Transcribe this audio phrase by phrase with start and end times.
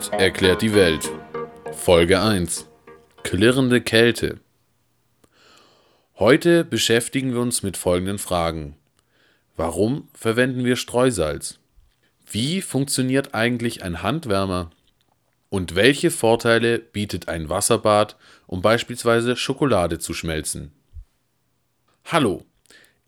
[0.00, 1.10] Internet erklärt die Welt.
[1.72, 2.66] Folge 1.
[3.22, 4.40] Klirrende Kälte.
[6.18, 8.76] Heute beschäftigen wir uns mit folgenden Fragen.
[9.56, 11.58] Warum verwenden wir Streusalz?
[12.30, 14.70] Wie funktioniert eigentlich ein Handwärmer?
[15.50, 20.72] Und welche Vorteile bietet ein Wasserbad, um beispielsweise Schokolade zu schmelzen?
[22.06, 22.46] Hallo,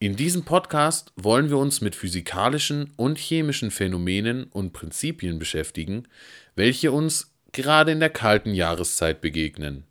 [0.03, 6.09] in diesem Podcast wollen wir uns mit physikalischen und chemischen Phänomenen und Prinzipien beschäftigen,
[6.57, 9.85] welche uns gerade in der kalten Jahreszeit begegnen.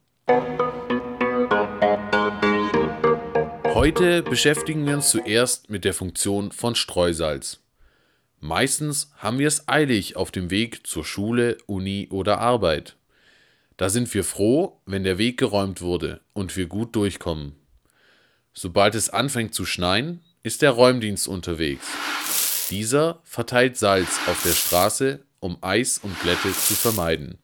[3.73, 7.61] Heute beschäftigen wir uns zuerst mit der Funktion von Streusalz.
[8.41, 12.97] Meistens haben wir es eilig auf dem Weg zur Schule, Uni oder Arbeit.
[13.77, 17.60] Da sind wir froh, wenn der Weg geräumt wurde und wir gut durchkommen.
[18.53, 21.87] Sobald es anfängt zu schneien, ist der Räumdienst unterwegs.
[22.69, 27.37] Dieser verteilt Salz auf der Straße, um Eis und Glätte zu vermeiden.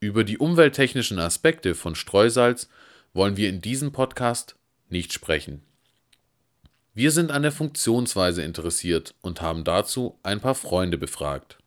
[0.00, 2.68] Über die umwelttechnischen Aspekte von Streusalz
[3.14, 4.56] wollen wir in diesem Podcast
[4.88, 5.62] nicht sprechen.
[6.94, 11.58] Wir sind an der Funktionsweise interessiert und haben dazu ein paar Freunde befragt.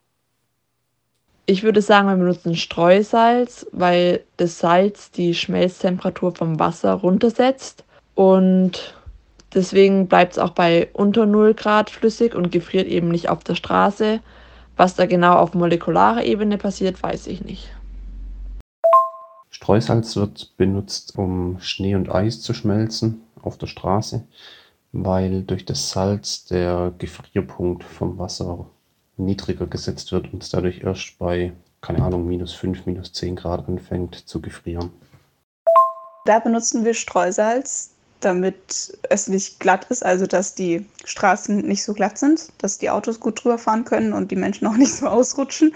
[1.48, 7.85] Ich würde sagen, wir benutzen Streusalz, weil das Salz die Schmelztemperatur vom Wasser runtersetzt
[8.16, 8.96] und
[9.54, 13.56] deswegen bleibt es auch bei unter 0 Grad flüssig und gefriert eben nicht auf der
[13.56, 14.22] Straße.
[14.78, 17.70] Was da genau auf molekularer Ebene passiert, weiß ich nicht.
[19.50, 24.24] Streusalz wird benutzt, um Schnee und Eis zu schmelzen auf der Straße,
[24.92, 28.66] weil durch das Salz der Gefrierpunkt vom Wasser
[29.18, 33.68] niedriger gesetzt wird und es dadurch erst bei, keine Ahnung, minus 5, minus 10 Grad
[33.68, 34.92] anfängt zu gefrieren.
[36.26, 41.94] Da benutzen wir Streusalz, damit es nicht glatt ist, also dass die Straßen nicht so
[41.94, 45.08] glatt sind, dass die Autos gut drüber fahren können und die Menschen auch nicht so
[45.08, 45.74] ausrutschen.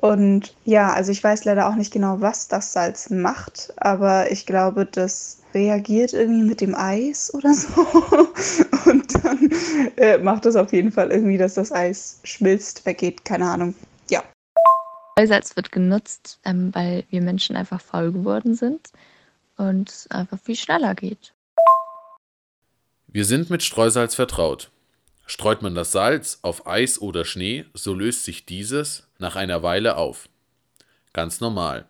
[0.00, 4.46] Und ja, also ich weiß leider auch nicht genau, was das Salz macht, aber ich
[4.46, 7.80] glaube, das reagiert irgendwie mit dem Eis oder so.
[8.90, 9.50] Und dann
[9.96, 13.74] äh, macht das auf jeden Fall irgendwie, dass das Eis schmilzt, weggeht, keine Ahnung.
[14.10, 14.22] Ja.
[15.12, 18.90] Streusalz wird genutzt, ähm, weil wir Menschen einfach faul geworden sind
[19.56, 21.32] und es einfach viel schneller geht.
[23.16, 24.70] Wir sind mit Streusalz vertraut.
[25.24, 29.96] Streut man das Salz auf Eis oder Schnee, so löst sich dieses nach einer Weile
[29.96, 30.28] auf.
[31.14, 31.88] Ganz normal.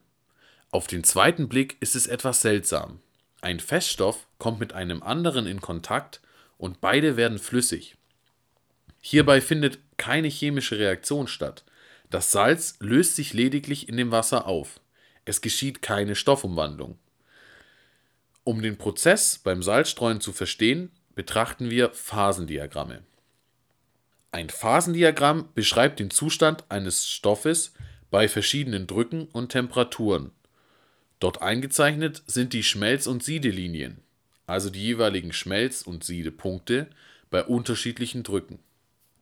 [0.70, 3.00] Auf den zweiten Blick ist es etwas seltsam.
[3.40, 6.20] Ein Feststoff kommt mit einem anderen in Kontakt
[6.58, 7.96] und beide werden flüssig.
[9.00, 11.64] Hierbei findet keine chemische Reaktion statt.
[12.08, 14.78] Das Salz löst sich lediglich in dem Wasser auf.
[15.24, 16.96] Es geschieht keine Stoffumwandlung.
[18.44, 23.02] Um den Prozess beim Salzstreuen zu verstehen, betrachten wir Phasendiagramme.
[24.30, 27.72] Ein Phasendiagramm beschreibt den Zustand eines Stoffes
[28.10, 30.30] bei verschiedenen Drücken und Temperaturen.
[31.18, 34.02] Dort eingezeichnet sind die Schmelz- und Siedelinien,
[34.46, 36.90] also die jeweiligen Schmelz- und Siedepunkte
[37.30, 38.58] bei unterschiedlichen Drücken.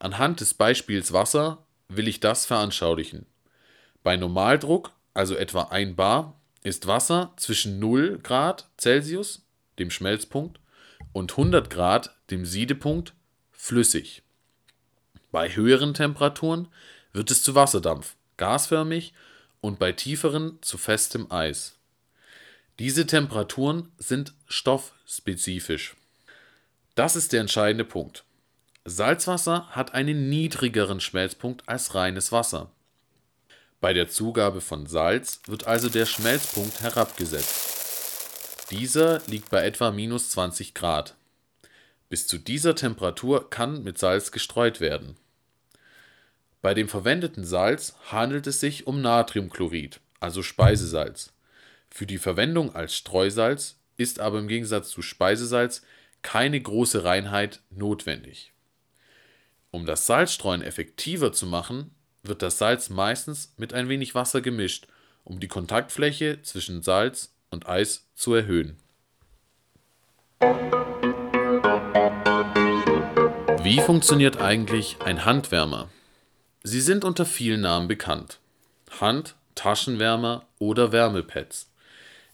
[0.01, 3.25] Anhand des Beispiels Wasser will ich das veranschaulichen.
[4.03, 9.47] Bei Normaldruck, also etwa 1 bar, ist Wasser zwischen 0 Grad Celsius,
[9.79, 10.59] dem Schmelzpunkt,
[11.15, 13.15] und 100 Grad, dem Siedepunkt,
[13.53, 14.23] flüssig.
[15.31, 16.69] Bei höheren Temperaturen
[17.15, 19.15] wird es zu Wasserdampf, gasförmig
[19.63, 21.79] und bei tieferen zu festem Eis.
[22.81, 25.95] Diese Temperaturen sind stoffspezifisch.
[26.97, 28.25] Das ist der entscheidende Punkt.
[28.85, 32.73] Salzwasser hat einen niedrigeren Schmelzpunkt als reines Wasser.
[33.81, 37.74] Bei der Zugabe von Salz wird also der Schmelzpunkt herabgesetzt.
[38.71, 41.15] Dieser liegt bei etwa minus 20 Grad.
[42.09, 45.17] Bis zu dieser Temperatur kann mit Salz gestreut werden.
[46.63, 51.33] Bei dem verwendeten Salz handelt es sich um Natriumchlorid, also Speisesalz.
[51.91, 55.83] Für die Verwendung als Streusalz ist aber im Gegensatz zu Speisesalz
[56.23, 58.53] keine große Reinheit notwendig.
[59.71, 64.89] Um das Salzstreuen effektiver zu machen, wird das Salz meistens mit ein wenig Wasser gemischt,
[65.23, 68.77] um die Kontaktfläche zwischen Salz und Eis zu erhöhen.
[73.63, 75.89] Wie funktioniert eigentlich ein Handwärmer?
[76.63, 78.39] Sie sind unter vielen Namen bekannt.
[79.01, 81.71] Hand, Taschenwärmer oder Wärmepads.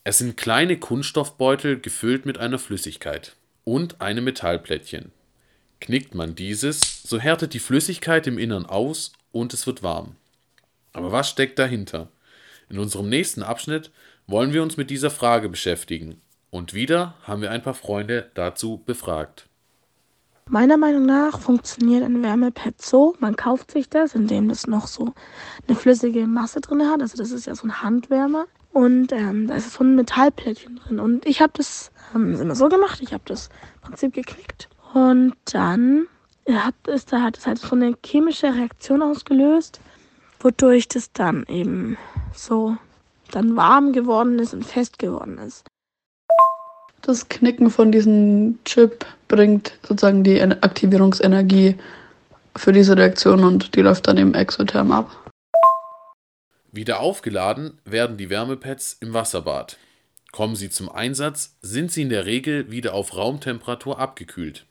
[0.03, 5.13] Es sind kleine Kunststoffbeutel gefüllt mit einer Flüssigkeit und einem Metallplättchen.
[5.81, 10.17] Knickt man dieses, so härtet die Flüssigkeit im Innern aus und es wird warm.
[10.93, 12.09] Aber was steckt dahinter?
[12.69, 13.91] In unserem nächsten Abschnitt
[14.31, 16.21] wollen wir uns mit dieser Frage beschäftigen.
[16.50, 19.49] Und wieder haben wir ein paar Freunde dazu befragt.
[20.49, 25.15] Meiner Meinung nach funktioniert ein Wärmepad so, man kauft sich das, indem das noch so
[25.69, 27.00] eine flüssige Masse drin hat.
[27.00, 28.47] Also das ist ja so ein Handwärmer.
[28.73, 31.00] Und ähm, da ist so ein Metallplättchen drin.
[31.00, 33.00] Und ich habe das ähm, immer so gemacht.
[33.00, 34.69] Ich habe das im Prinzip geknickt.
[34.93, 36.06] Und dann
[36.49, 39.81] hat es, da hat es halt so eine chemische Reaktion ausgelöst,
[40.41, 41.97] wodurch das dann eben
[42.33, 42.76] so
[43.31, 45.65] dann warm geworden ist und fest geworden ist.
[47.03, 51.77] Das Knicken von diesem Chip bringt sozusagen die Aktivierungsenergie
[52.56, 55.11] für diese Reaktion und die läuft dann eben exotherm ab.
[56.73, 59.79] Wieder aufgeladen werden die Wärmepads im Wasserbad.
[60.31, 64.67] Kommen sie zum Einsatz, sind sie in der Regel wieder auf Raumtemperatur abgekühlt.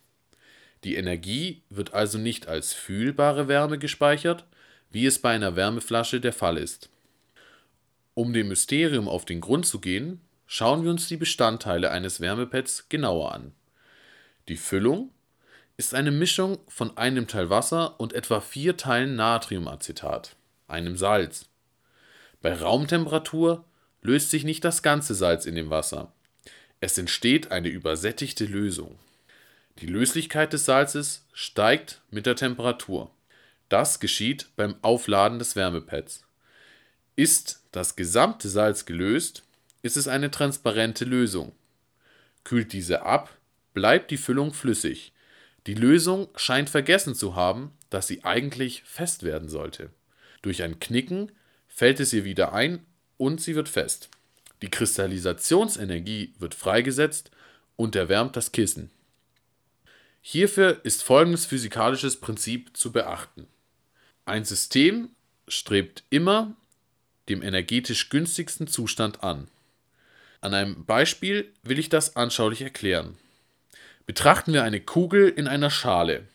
[0.85, 4.45] Die Energie wird also nicht als fühlbare Wärme gespeichert,
[4.91, 6.89] wie es bei einer Wärmeflasche der Fall ist.
[8.19, 12.89] Um dem Mysterium auf den Grund zu gehen, schauen wir uns die Bestandteile eines Wärmepads
[12.89, 13.53] genauer an.
[14.49, 15.11] Die Füllung
[15.77, 20.35] ist eine Mischung von einem Teil Wasser und etwa vier Teilen Natriumacetat,
[20.67, 21.45] einem Salz.
[22.41, 23.63] Bei Raumtemperatur
[24.01, 26.11] löst sich nicht das ganze Salz in dem Wasser.
[26.81, 28.99] Es entsteht eine übersättigte Lösung.
[29.77, 33.11] Die Löslichkeit des Salzes steigt mit der Temperatur.
[33.69, 36.25] Das geschieht beim Aufladen des Wärmepads.
[37.19, 39.43] Ist das gesamte Salz gelöst,
[39.81, 41.51] ist es eine transparente Lösung.
[42.45, 43.37] Kühlt diese ab,
[43.73, 45.11] bleibt die Füllung flüssig.
[45.67, 49.89] Die Lösung scheint vergessen zu haben, dass sie eigentlich fest werden sollte.
[50.41, 51.33] Durch ein Knicken
[51.67, 52.85] fällt es ihr wieder ein
[53.17, 54.07] und sie wird fest.
[54.61, 57.31] Die Kristallisationsenergie wird freigesetzt
[57.75, 58.91] und erwärmt das Kissen.
[60.21, 63.45] Hierfür ist folgendes physikalisches Prinzip zu beachten.
[64.23, 65.09] Ein System
[65.49, 66.55] strebt immer
[67.29, 69.47] dem energetisch günstigsten Zustand an.
[70.41, 73.17] An einem Beispiel will ich das anschaulich erklären.
[74.05, 76.27] Betrachten wir eine Kugel in einer Schale.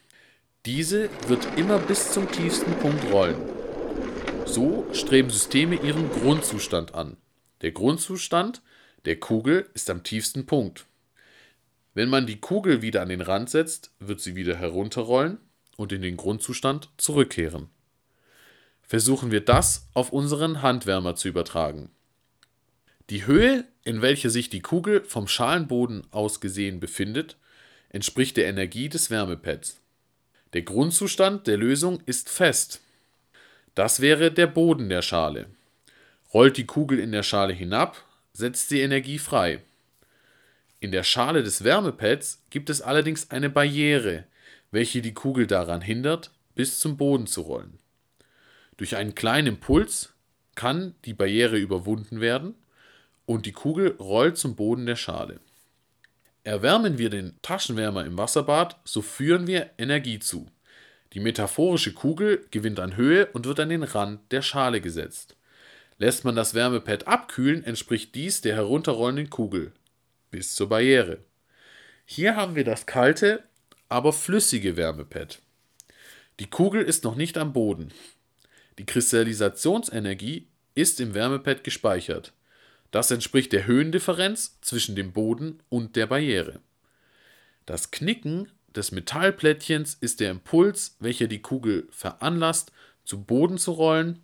[0.66, 3.36] Diese wird immer bis zum tiefsten Punkt rollen.
[4.46, 7.16] So streben Systeme ihren Grundzustand an.
[7.62, 8.62] Der Grundzustand
[9.04, 10.86] der Kugel ist am tiefsten Punkt.
[11.94, 15.38] Wenn man die Kugel wieder an den Rand setzt, wird sie wieder herunterrollen
[15.76, 17.68] und in den Grundzustand zurückkehren.
[18.86, 21.90] Versuchen wir das auf unseren Handwärmer zu übertragen.
[23.10, 27.36] Die Höhe, in welcher sich die Kugel vom Schalenboden aus gesehen befindet,
[27.90, 29.80] entspricht der Energie des Wärmepads.
[30.52, 32.80] Der Grundzustand der Lösung ist fest.
[33.74, 35.46] Das wäre der Boden der Schale.
[36.32, 38.02] Rollt die Kugel in der Schale hinab,
[38.32, 39.60] setzt sie Energie frei.
[40.80, 44.24] In der Schale des Wärmepads gibt es allerdings eine Barriere,
[44.70, 47.78] welche die Kugel daran hindert, bis zum Boden zu rollen.
[48.76, 50.12] Durch einen kleinen Impuls
[50.54, 52.54] kann die Barriere überwunden werden
[53.26, 55.40] und die Kugel rollt zum Boden der Schale.
[56.42, 60.46] Erwärmen wir den Taschenwärmer im Wasserbad, so führen wir Energie zu.
[61.14, 65.36] Die metaphorische Kugel gewinnt an Höhe und wird an den Rand der Schale gesetzt.
[65.98, 69.72] Lässt man das Wärmepad abkühlen, entspricht dies der herunterrollenden Kugel
[70.34, 71.18] bis zur Barriere.
[72.04, 73.44] Hier haben wir das kalte,
[73.88, 75.40] aber flüssige Wärmepad.
[76.40, 77.92] Die Kugel ist noch nicht am Boden.
[78.78, 82.32] Die Kristallisationsenergie ist im Wärmepad gespeichert.
[82.90, 86.60] Das entspricht der Höhendifferenz zwischen dem Boden und der Barriere.
[87.66, 92.72] Das Knicken des Metallplättchens ist der Impuls, welcher die Kugel veranlasst,
[93.04, 94.20] zu Boden zu rollen.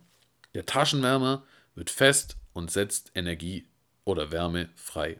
[0.53, 1.43] Der Taschenwärmer
[1.75, 3.65] wird fest und setzt Energie
[4.03, 5.19] oder Wärme frei.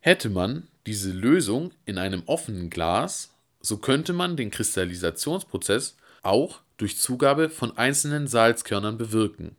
[0.00, 6.98] Hätte man diese Lösung in einem offenen Glas, so könnte man den Kristallisationsprozess auch durch
[6.98, 9.54] Zugabe von einzelnen Salzkörnern bewirken.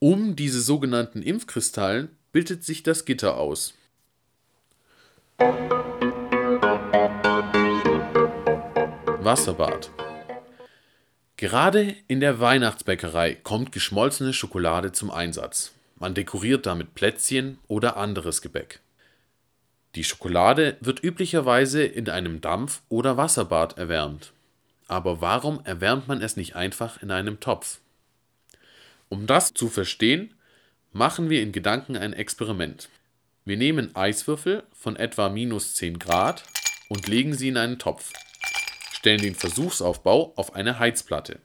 [0.00, 3.74] Um diese sogenannten Impfkristallen bildet sich das Gitter aus.
[9.22, 9.92] Wasserbad.
[11.36, 15.70] Gerade in der Weihnachtsbäckerei kommt geschmolzene Schokolade zum Einsatz.
[15.94, 18.80] Man dekoriert damit Plätzchen oder anderes Gebäck.
[19.94, 24.33] Die Schokolade wird üblicherweise in einem Dampf- oder Wasserbad erwärmt.
[24.86, 27.80] Aber warum erwärmt man es nicht einfach in einem Topf?
[29.08, 30.34] Um das zu verstehen,
[30.96, 32.88] Machen wir in Gedanken ein Experiment.
[33.44, 36.44] Wir nehmen Eiswürfel von etwa minus 10 Grad
[36.88, 38.12] und legen sie in einen Topf.
[38.92, 41.40] Stellen den Versuchsaufbau auf eine Heizplatte.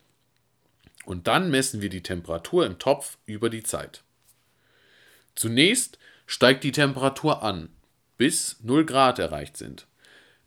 [1.03, 4.03] Und dann messen wir die Temperatur im Topf über die Zeit.
[5.33, 7.69] Zunächst steigt die Temperatur an,
[8.17, 9.87] bis 0 Grad erreicht sind.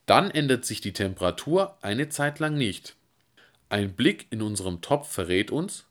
[0.07, 2.97] Dann ändert sich die Temperatur eine Zeit lang nicht.
[3.69, 5.85] Ein Blick in unserem Topf verrät uns,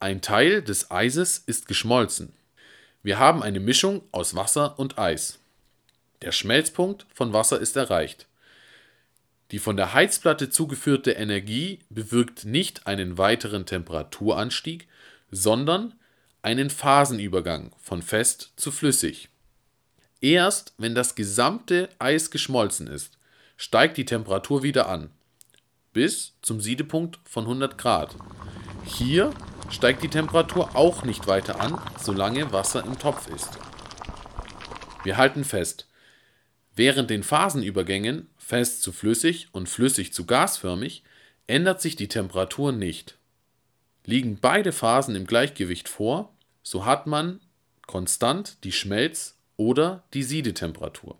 [0.00, 2.32] ein Teil des Eises ist geschmolzen.
[3.02, 5.38] Wir haben eine Mischung aus Wasser und Eis.
[6.22, 8.26] Der Schmelzpunkt von Wasser ist erreicht.
[9.52, 14.88] Die von der Heizplatte zugeführte Energie bewirkt nicht einen weiteren Temperaturanstieg,
[15.30, 15.94] sondern
[16.42, 19.28] einen Phasenübergang von fest zu flüssig.
[20.20, 23.18] Erst wenn das gesamte Eis geschmolzen ist,
[23.56, 25.10] steigt die Temperatur wieder an,
[25.92, 28.16] bis zum Siedepunkt von 100 Grad.
[28.84, 29.32] Hier
[29.70, 33.58] steigt die Temperatur auch nicht weiter an, solange Wasser im Topf ist.
[35.04, 35.88] Wir halten fest,
[36.74, 41.02] während den Phasenübergängen fest zu flüssig und flüssig zu gasförmig
[41.46, 43.18] ändert sich die Temperatur nicht.
[44.04, 47.40] Liegen beide Phasen im Gleichgewicht vor, so hat man
[47.86, 51.18] konstant die Schmelz- oder die Siedetemperatur.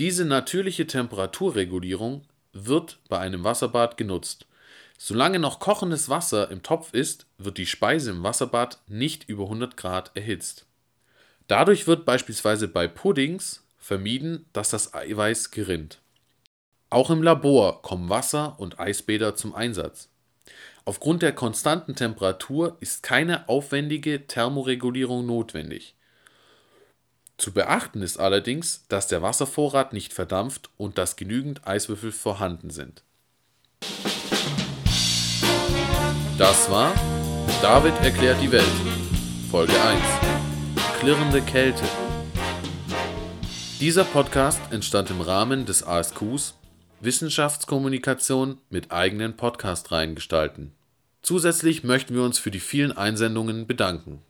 [0.00, 2.22] Diese natürliche Temperaturregulierung
[2.52, 4.46] wird bei einem Wasserbad genutzt.
[4.98, 9.76] Solange noch kochendes Wasser im Topf ist, wird die Speise im Wasserbad nicht über 100
[9.76, 10.66] Grad erhitzt.
[11.46, 16.00] Dadurch wird beispielsweise bei Puddings vermieden, dass das Eiweiß gerinnt.
[16.90, 20.08] Auch im Labor kommen Wasser- und Eisbäder zum Einsatz.
[20.84, 25.94] Aufgrund der konstanten Temperatur ist keine aufwendige Thermoregulierung notwendig.
[27.36, 33.02] Zu beachten ist allerdings, dass der Wasservorrat nicht verdampft und dass genügend Eiswürfel vorhanden sind.
[36.38, 36.94] Das war
[37.60, 38.64] David erklärt die Welt,
[39.50, 40.00] Folge 1.
[41.00, 41.84] Klirrende Kälte.
[43.80, 46.54] Dieser Podcast entstand im Rahmen des ASQs
[47.00, 50.72] Wissenschaftskommunikation mit eigenen Podcast-Reihen gestalten.
[51.22, 54.22] Zusätzlich möchten wir uns für die vielen Einsendungen bedanken.